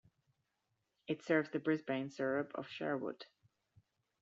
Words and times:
It 1.05 1.21
serves 1.21 1.51
the 1.51 1.59
Brisbane 1.59 2.09
suburb 2.09 2.53
of 2.55 2.67
Sherwood. 2.67 3.27